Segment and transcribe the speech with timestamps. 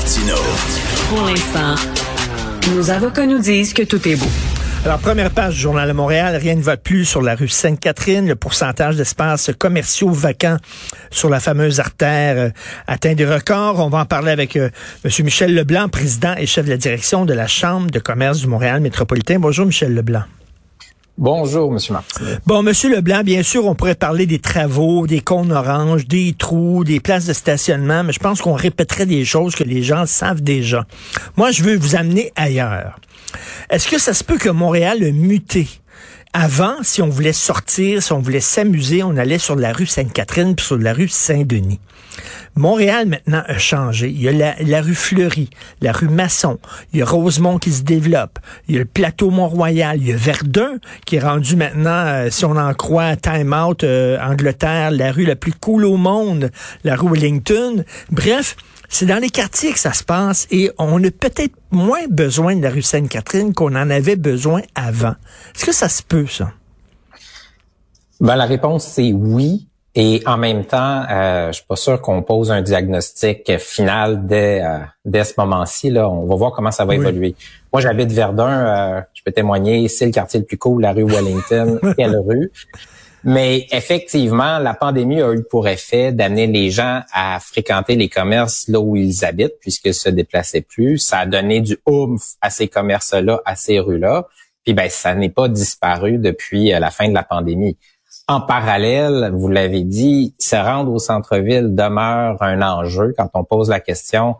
[0.00, 0.36] Martino.
[1.10, 1.74] Pour l'instant,
[2.74, 4.30] nos avocats nous disent que tout est beau.
[4.86, 8.26] Alors, première page du Journal de Montréal, rien ne va plus sur la rue Sainte-Catherine.
[8.26, 10.56] Le pourcentage d'espaces commerciaux vacants
[11.10, 12.50] sur la fameuse artère euh,
[12.86, 13.78] atteint des records.
[13.78, 14.70] On va en parler avec euh,
[15.04, 15.10] M.
[15.22, 18.80] Michel Leblanc, président et chef de la direction de la Chambre de commerce du Montréal
[18.80, 19.38] métropolitain.
[19.38, 20.22] Bonjour, Michel Leblanc.
[21.20, 22.24] Bonjour, Monsieur Martin.
[22.46, 26.82] Bon, Monsieur Leblanc, bien sûr, on pourrait parler des travaux, des cônes oranges, des trous,
[26.82, 30.40] des places de stationnement, mais je pense qu'on répéterait des choses que les gens savent
[30.40, 30.86] déjà.
[31.36, 32.98] Moi, je veux vous amener ailleurs.
[33.68, 35.68] Est-ce que ça se peut que Montréal a muté?
[36.32, 40.54] Avant, si on voulait sortir, si on voulait s'amuser, on allait sur la rue Sainte-Catherine
[40.56, 41.80] puis sur la rue Saint-Denis.
[42.56, 44.08] Montréal maintenant a changé.
[44.08, 46.58] Il y a la, rue Fleury, la rue Masson,
[46.92, 48.38] il y a Rosemont qui se développe,
[48.68, 52.28] il y a le plateau Mont-Royal, il y a Verdun qui est rendu maintenant, euh,
[52.30, 56.50] si on en croit Time Out euh, Angleterre, la rue la plus cool au monde,
[56.84, 57.84] la rue Wellington.
[58.10, 58.56] Bref,
[58.88, 62.62] c'est dans les quartiers que ça se passe et on a peut-être moins besoin de
[62.62, 65.14] la rue Sainte-Catherine qu'on en avait besoin avant.
[65.54, 66.52] Est-ce que ça se peut, ça?
[68.20, 69.69] Ben, la réponse, c'est oui.
[69.94, 74.62] Et en même temps, euh, je suis pas sûr qu'on pose un diagnostic final dès,
[74.62, 75.90] euh, dès ce moment-ci.
[75.90, 77.34] Là, on va voir comment ça va évoluer.
[77.72, 78.48] Moi, j'habite Verdun.
[78.48, 79.88] Euh, je peux témoigner.
[79.88, 81.80] C'est le quartier le plus cool, la rue Wellington.
[81.96, 82.52] Quelle rue
[83.22, 88.66] mais effectivement, la pandémie a eu pour effet d'amener les gens à fréquenter les commerces
[88.68, 90.98] là où ils habitent, puisqu'ils se déplaçaient plus.
[90.98, 94.26] Ça a donné du oomph à ces commerces-là, à ces rues-là.
[94.64, 97.76] Puis ben, ça n'est pas disparu depuis euh, la fin de la pandémie.
[98.30, 103.68] En parallèle, vous l'avez dit, se rendre au centre-ville demeure un enjeu quand on pose
[103.68, 104.36] la question.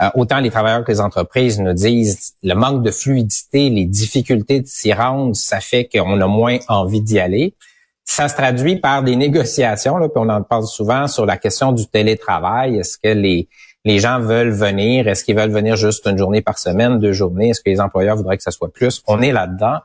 [0.00, 4.60] Euh, autant les travailleurs que les entreprises nous disent le manque de fluidité, les difficultés
[4.60, 7.56] de s'y rendre, ça fait qu'on a moins envie d'y aller
[8.04, 11.72] ça se traduit par des négociations, là, puis on en parle souvent sur la question
[11.72, 12.76] du télétravail.
[12.76, 13.48] Est-ce que les,
[13.84, 15.08] les gens veulent venir?
[15.08, 17.50] Est-ce qu'ils veulent venir juste une journée par semaine, deux journées?
[17.50, 19.02] Est-ce que les employeurs voudraient que ça soit plus?
[19.06, 19.78] On est là-dedans.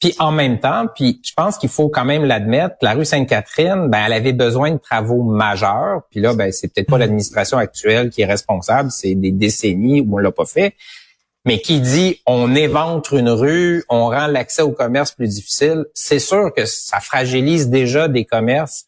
[0.00, 3.88] Puis en même temps, puis je pense qu'il faut quand même l'admettre, la rue Sainte-Catherine,
[3.88, 6.02] ben elle avait besoin de travaux majeurs.
[6.10, 10.16] Puis là, ben c'est peut-être pas l'administration actuelle qui est responsable, c'est des décennies où
[10.16, 10.74] on l'a pas fait.
[11.46, 16.18] Mais qui dit on éventre une rue, on rend l'accès au commerce plus difficile, c'est
[16.18, 18.84] sûr que ça fragilise déjà des commerces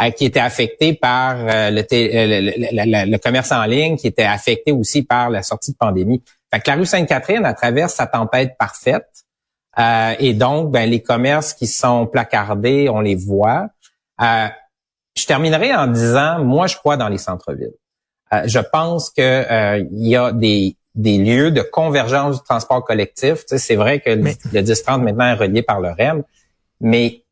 [0.00, 4.72] euh, qui étaient affectés par euh, le, euh, le, commerce en ligne, qui étaient affectés
[4.72, 6.22] aussi par la sortie de pandémie.
[6.50, 9.06] Fait que la rue Sainte-Catherine, elle traverse sa tempête parfaite.
[9.78, 13.68] Et donc, ben, les commerces qui sont placardés, on les voit.
[14.20, 17.74] je terminerai en disant, moi, je crois dans les centres-villes.
[18.44, 23.40] je pense que il y a des des lieux de convergence du transport collectif.
[23.40, 26.22] Tu sais, c'est vrai que le 10-30 maintenant est relié par le REM,
[26.80, 27.22] mais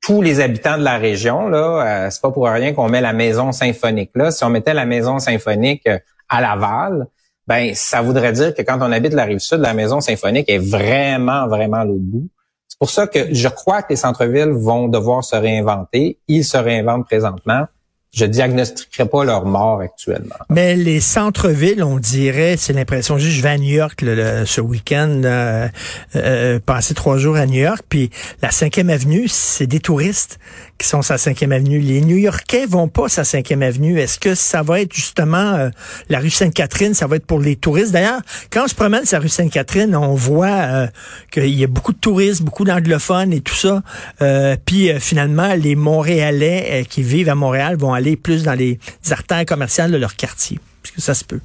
[0.00, 3.12] tous les habitants de la région, là, euh, c'est pas pour rien qu'on met la
[3.12, 4.30] maison symphonique là.
[4.30, 5.98] Si on mettait la maison symphonique euh,
[6.28, 7.06] à Laval,
[7.46, 10.58] ben ça voudrait dire que quand on habite la rive sud, la maison symphonique est
[10.58, 12.28] vraiment, vraiment à l'autre bout.
[12.68, 16.18] C'est pour ça que je crois que les centres-villes vont devoir se réinventer.
[16.28, 17.66] Ils se réinventent présentement
[18.12, 20.36] je diagnostiquerai pas leur mort actuellement.
[20.50, 24.04] Mais les centres-villes, on dirait, c'est l'impression, je vais à New York
[24.44, 25.68] ce week-end, euh,
[26.16, 28.10] euh, passer trois jours à New York, puis
[28.42, 30.38] la cinquième avenue, c'est des touristes
[30.78, 31.78] qui sont sa cinquième avenue.
[31.78, 33.98] Les New-Yorkais vont pas sa cinquième avenue.
[34.00, 35.70] Est-ce que ça va être justement euh,
[36.08, 37.92] la rue Sainte-Catherine, ça va être pour les touristes?
[37.92, 40.86] D'ailleurs, quand on se promène sur la rue Sainte-Catherine, on voit euh,
[41.30, 43.82] qu'il y a beaucoup de touristes, beaucoup d'anglophones et tout ça.
[44.20, 48.78] Euh, puis finalement, les Montréalais qui vivent à Montréal vont aller plus dans les
[49.10, 50.58] artères commerciales de leur quartier.
[50.84, 51.40] Est-ce que ça se peut?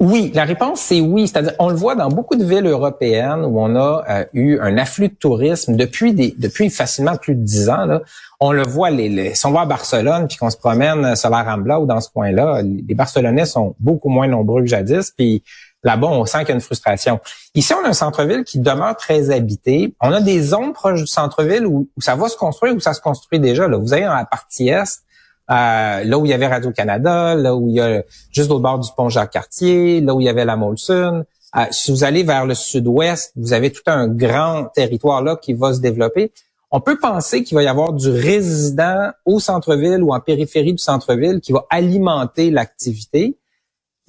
[0.00, 1.26] Oui, la réponse c'est oui.
[1.26, 4.78] C'est-à-dire, on le voit dans beaucoup de villes européennes où on a euh, eu un
[4.78, 7.84] afflux de tourisme depuis des, depuis facilement plus de dix ans.
[7.84, 8.02] Là.
[8.38, 11.42] On le voit, les, si on va à Barcelone puis qu'on se promène sur la
[11.42, 15.10] Rambla ou dans ce coin-là, les Barcelonais sont beaucoup moins nombreux que jadis.
[15.10, 15.42] Puis
[15.82, 17.18] là-bas, on sent qu'il y a une frustration.
[17.56, 19.96] Ici, on a un centre-ville qui demeure très habité.
[20.00, 22.94] On a des zones proches du centre-ville où, où, ça va se construire, où ça
[22.94, 23.66] se construit déjà.
[23.66, 23.76] Là.
[23.76, 25.02] Vous avez dans la partie est
[25.50, 28.78] euh, là où il y avait Radio-Canada, là où il y a juste au bord
[28.78, 31.24] du pont Jacques-Cartier, là où il y avait la Molson.
[31.56, 35.54] Euh, si vous allez vers le sud-ouest, vous avez tout un grand territoire là qui
[35.54, 36.32] va se développer.
[36.70, 40.82] On peut penser qu'il va y avoir du résident au centre-ville ou en périphérie du
[40.82, 43.38] centre-ville qui va alimenter l'activité.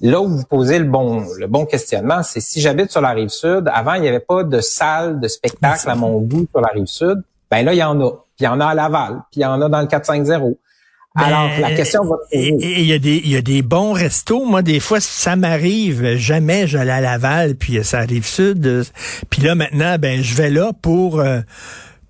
[0.02, 3.28] Là où vous posez le bon, le bon questionnement, c'est si j'habite sur la rive
[3.28, 6.68] sud, avant il n'y avait pas de salle de spectacle à mon goût sur la
[6.68, 8.10] rive sud, ben là il y en a.
[8.10, 10.56] Puis il y en a à Laval, puis il y en a dans le 450.
[11.16, 14.44] Alors, la question va Il y, a des, il y a des bons restos.
[14.44, 16.16] Moi, des fois, ça m'arrive.
[16.16, 18.84] Jamais j'allais à Laval, puis ça arrive sud.
[19.28, 21.20] Puis là, maintenant, ben, je vais là pour...
[21.20, 21.40] Euh,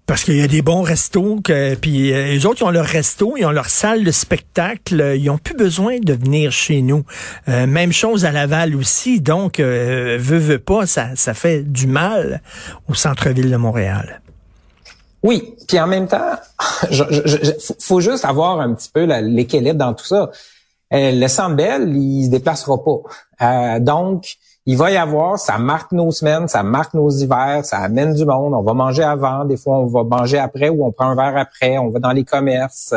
[0.06, 2.84] Parce qu'il y a des bons restos, que, puis euh, les autres, ils ont leur
[2.84, 7.04] resto, ils ont leur salle de spectacle, ils ont plus besoin de venir chez nous.
[7.48, 11.86] Euh, même chose à Laval aussi, donc, euh, veut, veut pas, ça, ça fait du
[11.86, 12.42] mal
[12.88, 14.20] au centre-ville de Montréal.
[15.22, 16.36] Oui, puis en même temps,
[16.90, 20.30] il faut juste avoir un petit peu l'équilibre dans tout ça.
[20.92, 23.00] Euh, le Centre Bell, il se déplacera pas.
[23.42, 24.36] Euh, donc,
[24.66, 28.24] il va y avoir, ça marque nos semaines, ça marque nos hivers, ça amène du
[28.24, 28.54] monde.
[28.54, 31.36] On va manger avant, des fois on va manger après ou on prend un verre
[31.36, 32.94] après, on va dans les commerces.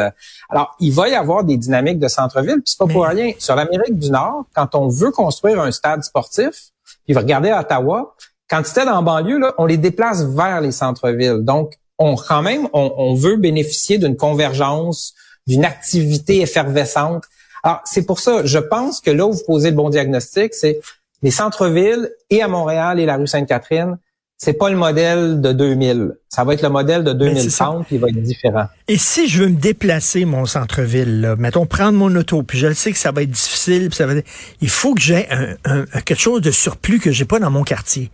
[0.50, 3.32] Alors, il va y avoir des dynamiques de centre-ville, puis c'est pas pour rien.
[3.40, 6.72] Sur l'Amérique du Nord, quand on veut construire un stade sportif,
[7.06, 8.14] puis regardez à Ottawa,
[8.50, 11.44] quand c'était dans banlieue, là, on les déplace vers les centres-villes.
[11.44, 15.14] Donc, on quand même, on, on veut bénéficier d'une convergence,
[15.48, 17.24] d'une activité effervescente.
[17.64, 20.80] Alors, c'est pour ça, je pense que là où vous posez le bon diagnostic, c'est
[21.22, 23.98] les centres-villes et à Montréal et la rue Sainte-Catherine,
[24.38, 26.12] c'est pas le modèle de 2000.
[26.28, 28.66] Ça va être le modèle de 2030 qui va être différent.
[28.90, 32.74] Et si je veux me déplacer mon centre-ville, mettons prendre mon auto, puis je le
[32.74, 34.16] sais que ça va être difficile, puis ça va
[34.60, 38.12] il faut que j'ai un, quelque chose de surplus que j'ai pas dans mon quartier.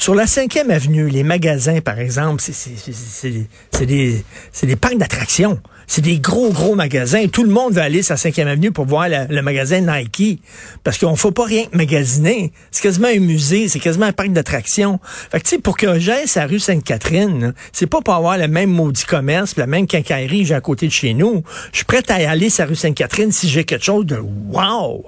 [0.00, 4.24] Sur la 5e avenue, les magasins, par exemple, c'est des,
[4.62, 5.60] des parcs d'attractions.
[5.86, 7.26] C'est des gros, gros magasins.
[7.26, 10.40] Tout le monde va aller sur la 5e avenue pour voir le magasin Nike.
[10.84, 12.50] Parce qu'on ne faut pas rien magasiner.
[12.70, 15.00] C'est quasiment un musée, c'est quasiment un parc d'attractions.
[15.30, 18.48] Fait que, tu sais, pour que j'aille sa rue Sainte-Catherine, c'est pas pour avoir le
[18.48, 21.42] même maudit commerce, la même quincaillerie que j'ai à côté de chez nous.
[21.72, 25.04] Je suis prêt à aller sa rue Sainte-Catherine si j'ai quelque chose de wow.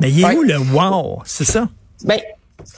[0.00, 1.22] Mais il est où le wow?
[1.24, 1.68] C'est ça?
[2.04, 2.18] Ben,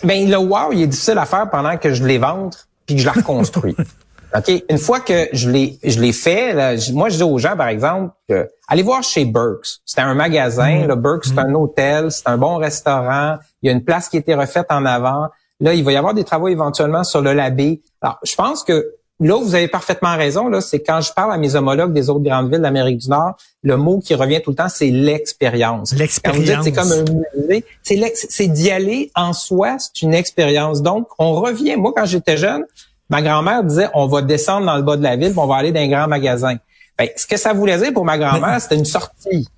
[0.03, 2.51] ben, le wow, il est difficile à faire pendant que je les vends
[2.87, 3.77] puis que je la reconstruis.
[4.37, 4.63] OK?
[4.69, 6.55] Une fois que je l'ai, je l'ai fait,
[6.93, 9.81] moi, je dis aux gens, par exemple, que, allez voir chez Burks.
[9.85, 10.83] C'était un magasin.
[10.83, 10.87] Mm-hmm.
[10.87, 13.39] Le Burks, c'est un hôtel, c'est un bon restaurant.
[13.63, 15.29] Il y a une place qui a été refaite en avant.
[15.59, 17.83] Là, il va y avoir des travaux éventuellement sur le labé.
[18.01, 21.39] Alors, je pense que là vous avez parfaitement raison, là, c'est quand je parle à
[21.39, 24.57] mes homologues des autres grandes villes d'Amérique du Nord, le mot qui revient tout le
[24.57, 25.93] temps, c'est l'expérience.
[25.95, 26.65] L'expérience.
[26.65, 27.05] c'est comme un
[27.39, 30.83] musée, c'est d'y aller en soi, c'est une expérience.
[30.83, 31.77] Donc, on revient.
[31.77, 32.65] Moi, quand j'étais jeune,
[33.11, 35.73] ma grand-mère disait, on va descendre dans le bas de la ville, on va aller
[35.73, 36.57] dans un grand magasin.
[36.99, 39.49] Ben, ce que ça voulait dire pour ma grand-mère, c'était une sortie.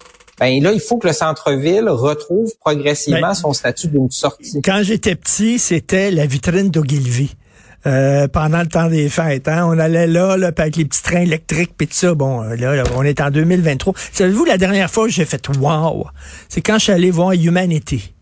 [0.40, 4.60] Ben là, il faut que le centre-ville retrouve progressivement ben, son statut d'une sortie.
[4.62, 7.36] Quand j'étais petit, c'était la vitrine d'Ogilvy.
[7.84, 9.48] Euh, pendant le temps des fêtes.
[9.48, 9.66] Hein?
[9.66, 12.14] On allait là, là avec les petits trains électriques puis tout ça.
[12.14, 13.94] Bon, euh, là, on est en 2023.
[14.12, 16.06] Savez-vous, la dernière fois que j'ai fait wow,
[16.48, 18.14] c'est quand je suis allé voir Humanity.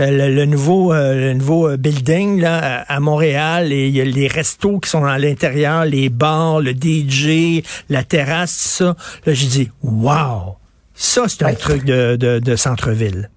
[0.00, 4.80] Euh, le, nouveau le nouveau building là à Montréal et il y a les restos
[4.80, 8.96] qui sont à l'intérieur, les bars, le DJ, la terrasse, ça.
[9.24, 10.56] Là, j'ai dit wow.
[10.94, 13.30] Ça, c'est un truc de, de, de centre-ville.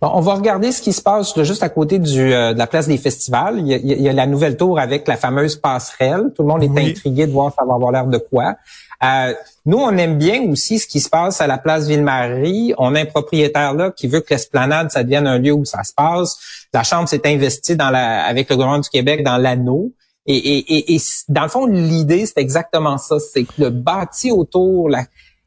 [0.00, 2.66] Bon, on va regarder ce qui se passe juste à côté du, euh, de la
[2.66, 3.58] place des festivals.
[3.58, 6.32] Il y, a, la nouvelle tour avec la fameuse passerelle.
[6.34, 8.56] Tout le monde est intrigué de voir ça va avoir l'air de quoi.
[9.02, 9.34] Euh,
[9.66, 12.74] nous, on aime bien aussi ce qui se passe à la place Ville-Marie.
[12.78, 15.82] On a un propriétaire là qui veut que l'esplanade, ça devienne un lieu où ça
[15.82, 16.38] se passe.
[16.72, 19.92] La Chambre s'est investie dans la, avec le gouvernement du Québec dans l'anneau.
[20.26, 23.18] Et, et, et, dans le fond, l'idée, c'est exactement ça.
[23.18, 25.04] C'est que le bâti autour, la,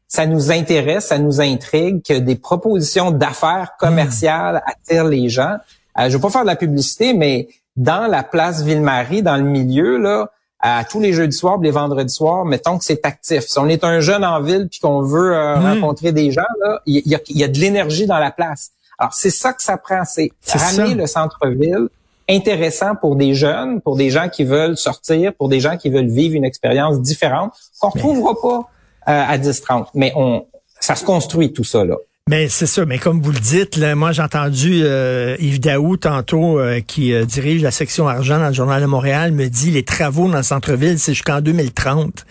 [0.07, 5.55] ça nous intéresse, ça nous intrigue que des propositions d'affaires commerciales attirent les gens.
[5.99, 9.43] Euh, je veux pas faire de la publicité, mais dans la place Ville-Marie, dans le
[9.43, 13.41] milieu, là, à tous les jeudis soirs, les vendredis soirs, mettons que c'est actif.
[13.41, 15.65] Si on est un jeune en ville puis qu'on veut euh, hmm.
[15.65, 18.71] rencontrer des gens, là, il y a, y a, de l'énergie dans la place.
[18.97, 21.89] Alors c'est ça que ça prend, c'est ramener le centre-ville
[22.29, 26.09] intéressant pour des jeunes, pour des gens qui veulent sortir, pour des gens qui veulent
[26.09, 28.69] vivre une expérience différente qu'on retrouvera pas
[29.07, 29.87] à 10-30.
[29.95, 30.45] Mais on,
[30.79, 31.83] ça se construit tout ça.
[32.29, 36.59] Mais c'est ça, mais comme vous le dites, moi j'ai entendu euh, Yves Daou tantôt,
[36.59, 39.83] euh, qui euh, dirige la section argent dans le Journal de Montréal, me dit les
[39.83, 42.25] travaux dans le centre-ville, c'est jusqu'en 2030.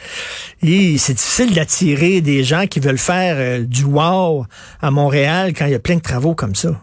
[0.63, 4.45] Et c'est difficile d'attirer des gens qui veulent faire du wow
[4.83, 6.79] à Montréal quand il y a plein de travaux comme ça.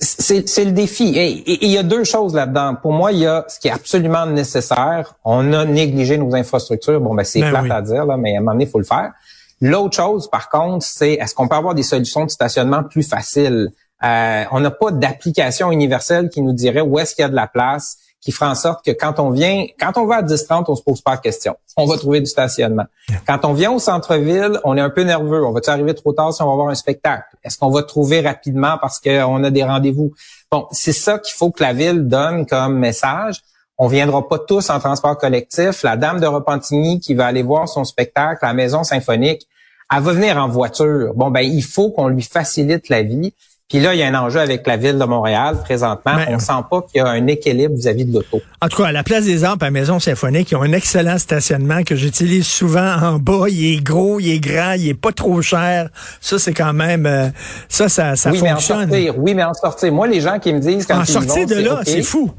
[0.00, 1.16] C'est le défi.
[1.16, 2.76] Et il y a deux choses là-dedans.
[2.80, 5.14] Pour moi, il y a ce qui est absolument nécessaire.
[5.24, 7.00] On a négligé nos infrastructures.
[7.00, 8.78] Bon, ben c'est ben plate à dire, là, mais à un moment donné, il faut
[8.78, 9.12] le faire.
[9.60, 13.70] L'autre chose, par contre, c'est est-ce qu'on peut avoir des solutions de stationnement plus faciles?
[14.02, 17.36] Euh, on n'a pas d'application universelle qui nous dirait où est-ce qu'il y a de
[17.36, 20.64] la place qui fera en sorte que quand on vient, quand on va à 10-30,
[20.68, 21.56] on se pose pas de questions.
[21.76, 22.86] On va trouver du stationnement.
[23.26, 25.44] Quand on vient au centre-ville, on est un peu nerveux.
[25.44, 27.24] On va-tu arriver trop tard si on va voir un spectacle?
[27.44, 30.14] Est-ce qu'on va trouver rapidement parce qu'on a des rendez-vous?
[30.50, 33.40] Bon, c'est ça qu'il faut que la ville donne comme message.
[33.76, 35.82] On viendra pas tous en transport collectif.
[35.82, 39.46] La dame de Repentigny qui va aller voir son spectacle à la Maison Symphonique,
[39.94, 41.12] elle va venir en voiture.
[41.14, 43.34] Bon, ben, il faut qu'on lui facilite la vie.
[43.74, 46.12] Puis là, il y a un enjeu avec la ville de Montréal présentement.
[46.28, 48.40] On sent pas qu'il y a un équilibre vis-à-vis de l'auto.
[48.62, 51.18] En tout cas, à la place des Alpes à Maison Symphonique, ils ont un excellent
[51.18, 53.46] stationnement que j'utilise souvent en bas.
[53.48, 55.88] Il est gros, il est grand, il est pas trop cher.
[56.20, 57.30] Ça, c'est quand même euh,
[57.68, 58.86] ça, ça, ça oui, fonctionne.
[58.88, 59.92] Mais en sortir, oui, mais en sortir.
[59.92, 62.30] Moi, les gens qui me disent quand en ils sortir vont, de là, c'est fou.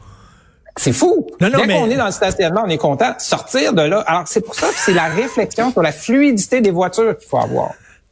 [0.77, 1.27] C'est fou.
[1.41, 1.79] Non, non, Dès mais...
[1.81, 3.13] qu'on est dans le stationnement, on est content.
[3.17, 4.05] Sortir de là.
[4.07, 7.39] Alors, c'est pour ça que c'est la réflexion sur la fluidité des voitures qu'il faut
[7.39, 7.71] avoir.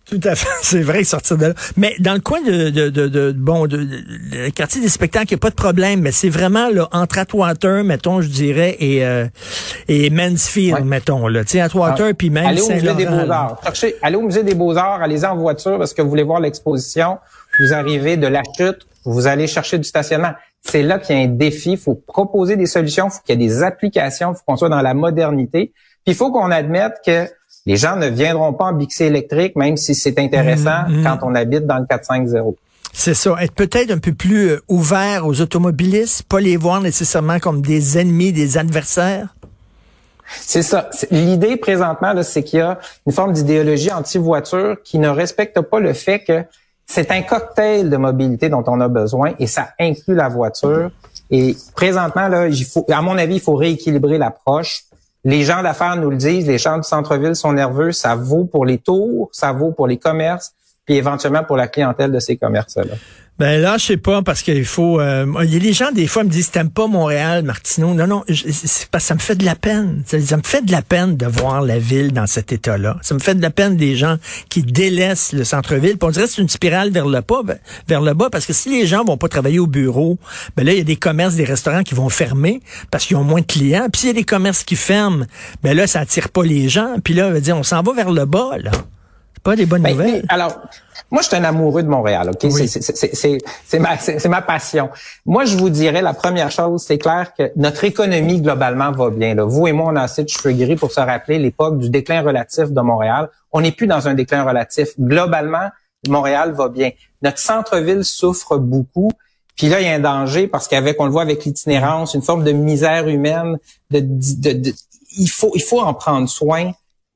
[0.09, 1.53] Tout à fait, c'est vrai, sortir de là.
[1.77, 5.35] Mais dans le coin de, de, de, de bon, de, le quartier des spectacles, il
[5.35, 9.05] n'y a pas de problème, mais c'est vraiment là, entre Atwater, mettons, je dirais, et,
[9.05, 9.27] euh,
[9.87, 11.43] et Mansfield, mettons, là.
[11.43, 13.59] Tu sais, Atwater, ah, puis même Allez au musée des Beaux-Arts.
[13.63, 17.17] Cherchez, allez au musée des Beaux-Arts, allez-y en voiture parce que vous voulez voir l'exposition.
[17.59, 20.33] Vous arrivez de la chute, vous allez chercher du stationnement.
[20.61, 21.73] C'est là qu'il y a un défi.
[21.73, 24.57] Il faut proposer des solutions, il faut qu'il y ait des applications, il faut qu'on
[24.57, 25.71] soit dans la modernité.
[26.03, 27.27] Puis il faut qu'on admette que
[27.65, 31.03] les gens ne viendront pas en bixé électrique, même si c'est intéressant mmh, mmh.
[31.03, 32.55] quand on habite dans le 450.
[32.91, 37.39] C'est ça, être peut-être un peu plus euh, ouvert aux automobilistes, pas les voir nécessairement
[37.39, 39.35] comme des ennemis, des adversaires?
[40.27, 40.89] C'est ça.
[41.09, 45.93] L'idée présentement, c'est qu'il y a une forme d'idéologie anti-voiture qui ne respecte pas le
[45.93, 46.43] fait que
[46.85, 50.91] c'est un cocktail de mobilité dont on a besoin et ça inclut la voiture.
[51.31, 54.83] Et présentement, là, il faut, à mon avis, il faut rééquilibrer l'approche.
[55.25, 57.93] Les gens d'affaires nous le disent, les gens du centre-ville sont nerveux.
[57.93, 60.53] Ça vaut pour les tours, ça vaut pour les commerces,
[60.85, 62.95] puis éventuellement pour la clientèle de ces commerces-là.
[63.39, 65.01] Ben là, je sais pas parce qu'il faut.
[65.01, 67.95] Euh, des gens des fois me disent t'aimes pas Montréal, Martineau.
[67.95, 70.03] Non, non, c'est parce que ça me fait de la peine.
[70.05, 72.97] Ça, me fait de la peine de voir la ville dans cet état-là.
[73.01, 74.17] Ça me fait de la peine des gens
[74.49, 75.97] qui délaissent le centre-ville.
[75.99, 77.41] On dirait que c'est une spirale vers le bas,
[77.87, 80.19] vers le bas, parce que si les gens vont pas travailler au bureau,
[80.55, 82.61] ben là il y a des commerces, des restaurants qui vont fermer
[82.91, 83.87] parce qu'ils ont moins de clients.
[83.91, 85.25] Puis s'il y a des commerces qui ferment,
[85.63, 86.97] ben là ça attire pas les gens.
[87.03, 88.71] Puis là, on, dire, on s'en va vers le bas là.
[89.43, 90.25] Pas des bonnes ben, nouvelles.
[90.29, 90.61] alors.
[91.11, 92.49] Moi, je suis un amoureux de Montréal, OK?
[92.51, 92.67] Oui.
[92.67, 93.97] C'est ma,
[94.29, 94.89] ma, passion.
[95.27, 99.35] Moi, je vous dirais, la première chose, c'est clair que notre économie, globalement, va bien.
[99.35, 99.43] Là.
[99.43, 102.23] Vous et moi, on a assez de cheveux gris pour se rappeler l'époque du déclin
[102.23, 103.29] relatif de Montréal.
[103.51, 104.99] On n'est plus dans un déclin relatif.
[104.99, 105.69] Globalement,
[106.07, 106.89] Montréal va bien.
[107.21, 109.11] Notre centre-ville souffre beaucoup.
[109.55, 112.23] Puis là, il y a un danger parce qu'avec, on le voit avec l'itinérance, une
[112.23, 113.59] forme de misère humaine.
[113.91, 114.73] De, de, de,
[115.17, 116.71] il faut, il faut en prendre soin.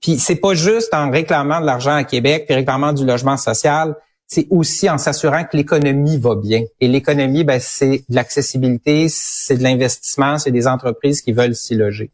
[0.07, 3.93] Puis c'est pas juste en réclamant de l'argent à Québec, puis réclamant du logement social,
[4.25, 6.61] c'est aussi en s'assurant que l'économie va bien.
[6.79, 11.75] Et l'économie, ben, c'est de l'accessibilité, c'est de l'investissement, c'est des entreprises qui veulent s'y
[11.75, 12.09] loger.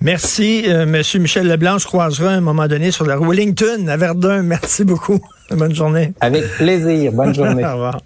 [0.00, 1.78] Merci, euh, Monsieur Michel Leblanc.
[1.78, 4.44] Je croisera à un moment donné sur la Wellington à Verdun.
[4.44, 5.18] Merci beaucoup.
[5.50, 6.12] Bonne journée.
[6.20, 7.10] Avec plaisir.
[7.10, 7.64] Bonne journée.
[7.66, 8.00] Au revoir.